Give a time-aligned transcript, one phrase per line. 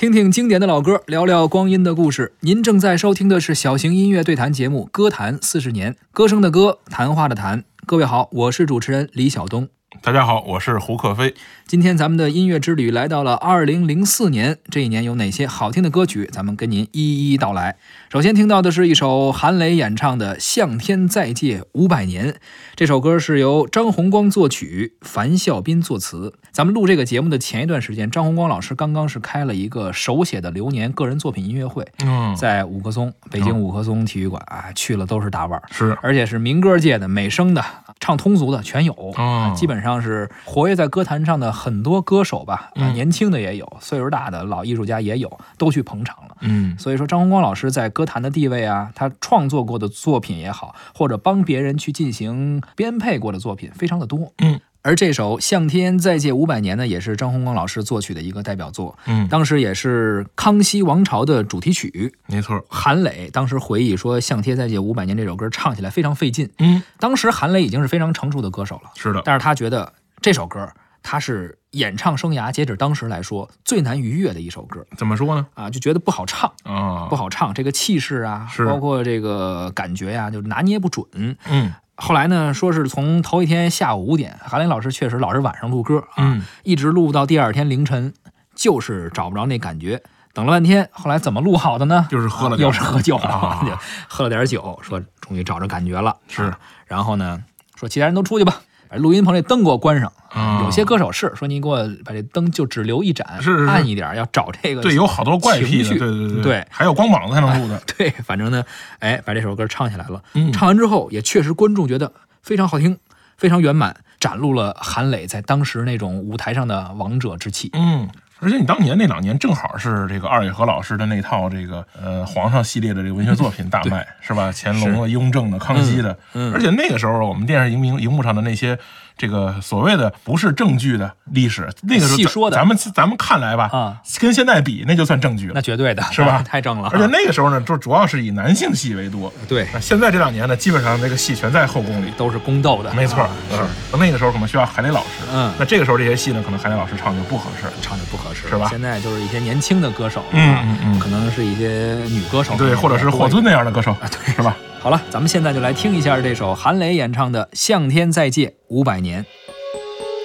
[0.00, 2.32] 听听经典的老歌，聊聊光阴的故事。
[2.40, 7.64] 您正在收听的是小型音乐对谈节目《歌坛四十年》，歌声的歌，谈话的谈。
[7.84, 9.68] 各位好，我是主持人李晓东。
[10.02, 11.34] 大家好，我是胡克飞。
[11.66, 16.26] 今天咱们的音乐之旅来到了二零零四年，这一年有哪些好听的歌曲？
[16.32, 17.76] 咱们跟您一一道来。
[18.10, 22.32] 首先听到的是一首韩磊演唱的《向天再借五百年》，
[22.74, 26.32] 这首歌是由张洪光作曲，樊孝斌作词。
[26.50, 37.62] 咱们录这个节目的前一段时间，张洪光老师刚刚是开了一个手写的流年个人作品音乐会，嗯，在五棵松，北京五棵松体育馆啊，去了都是大腕儿，是，而且是民歌界的、美声的、
[38.00, 46.36] 唱通俗的全有，哦基本上是活跃在歌坛上的很多歌手吧，年轻的也有，岁数大的老艺术家也有，都去捧场了。
[46.40, 54.32] 嗯所以说，张洪光老师在歌坛的地位啊，他创作过的作品也好，或者帮别人去进行编配过的作品，非常的多。
[54.38, 62.14] 嗯，而这首《向天再借五百年》呢，也是张洪光老师作曲的一个代表作，嗯，当时也是康熙王朝的主题曲。
[62.26, 66.50] 没错，韩磊当时回忆说，《向天再借五百年》这首歌唱起来非常费劲。
[66.58, 69.92] 嗯，当时韩磊已经是非常成熟的歌手了，是的，但是他觉得
[70.22, 70.66] 这首歌
[71.02, 75.46] 他是演唱生涯截止当时来说最难逾越的一首歌怎么说呢？
[75.54, 81.06] 啊，就觉得不好唱，啊，不，好唱，这个气势啊，是包括这个感觉呀、就拿捏不准。
[81.44, 88.14] 嗯后来呢，说是从头一天下午五点，韩磊老师确实老是晚上录歌啊，嗯一直录到第二天凌晨，
[88.54, 90.02] 就是找不着那感觉。
[90.32, 92.06] 等了半天，后来怎么录好的呢？
[92.10, 96.16] 就是喝了点又是喝酒了，啊 喝了点酒，说终于找着感觉了。
[96.28, 97.42] 是啊然后呢，
[97.76, 98.62] 说其他人都出去吧，把
[98.98, 100.12] 录音棚这灯给我关上。
[100.30, 108.64] 啊，有些歌手是说你给我把这灯就只留一盏，是是是暗一点，要找这个对有好多怪癖对对对对还有光膀子才能录的， 对，反正呢，
[109.00, 110.22] 哎，把这首歌唱起来了。
[110.34, 112.96] 嗯唱完之后，也确实观众觉得非常好听，
[113.36, 117.70] 非常圆满，展露了韩磊在当时那种舞台上的王者之气。
[117.72, 118.08] 嗯。
[118.40, 124.52] 而且你当年那两年正好是这个二月河老师的那套这个呃皇上系列的这个文学作品大卖，是吧？
[124.54, 128.78] 乾隆的、雍正的、康熙的，嗯嗯而且那个时候我们电视荧屏荧幕上的那些
[129.16, 135.60] 这个所谓的不是正剧的历史，那个时候咱细说的咱们咱们看来吧，啊，跟现在比那就算正剧了那。
[135.60, 136.88] 绝对的，是吧太正了。
[136.92, 139.32] 而且那个时候呢，就主要是以男性戏为多。
[139.46, 142.10] 对，那现在这两年呢，基本上这个戏全在后宫里。
[142.16, 143.96] 都是宫斗的，没错，啊是。
[143.96, 147.66] 那个时候可能需要海磊老师，嗯那这个时候这些戏呢，可能海磊老师唱就不合适。
[147.80, 148.68] 唱就不合适，是吧？
[148.70, 150.98] 现在就是一些年轻的歌手，嗯啊嗯嗯。
[150.98, 154.34] 可能是一些女歌手，对，或者是霍尊那样的歌手，对。
[154.34, 154.56] 是吧？
[154.80, 159.24] 好了，咱们现在就来听一下这首韩磊演唱的《向天再借五百年》。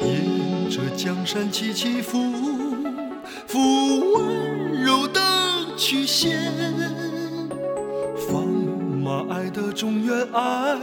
[0.05, 2.17] 沿着江山起起伏，
[3.47, 5.19] 伏温柔的
[5.75, 6.37] 曲线，
[8.29, 10.75] 放马爱的中原爱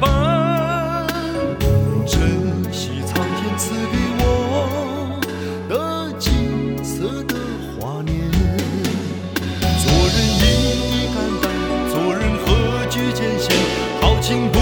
[0.00, 1.06] 伴，
[2.06, 2.20] 珍
[2.72, 5.20] 惜苍天赐给我
[5.68, 7.34] 的金色的
[7.78, 8.14] 华年，
[9.60, 10.42] 做人一
[10.90, 11.44] 意肝胆，
[11.90, 12.46] 做人何
[12.90, 13.54] 惧艰险，
[14.00, 14.58] 豪情不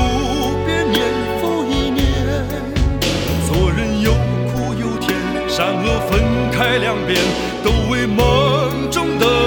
[0.67, 1.01] 变，年
[1.41, 2.03] 复一年，
[3.47, 4.13] 做人有
[4.53, 5.17] 苦有甜，
[5.49, 6.21] 善恶分
[6.53, 7.19] 开两边，
[7.65, 9.42] 都为梦中的。